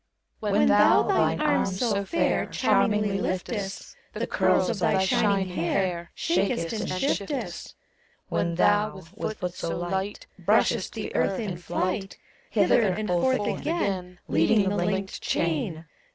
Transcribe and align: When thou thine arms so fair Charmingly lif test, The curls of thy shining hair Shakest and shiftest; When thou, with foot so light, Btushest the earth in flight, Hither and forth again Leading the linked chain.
When 0.39 0.65
thou 0.67 1.03
thine 1.03 1.39
arms 1.39 1.77
so 1.79 2.03
fair 2.05 2.47
Charmingly 2.47 3.21
lif 3.21 3.43
test, 3.43 3.95
The 4.13 4.25
curls 4.25 4.67
of 4.71 4.79
thy 4.79 5.05
shining 5.05 5.49
hair 5.49 6.09
Shakest 6.15 6.73
and 6.73 6.89
shiftest; 6.89 7.75
When 8.27 8.55
thou, 8.55 9.03
with 9.13 9.37
foot 9.37 9.53
so 9.53 9.77
light, 9.77 10.25
Btushest 10.43 10.93
the 10.93 11.15
earth 11.15 11.39
in 11.39 11.55
flight, 11.55 12.17
Hither 12.49 12.81
and 12.81 13.07
forth 13.09 13.45
again 13.59 14.17
Leading 14.27 14.69
the 14.69 14.75
linked 14.75 15.21
chain. 15.21 15.85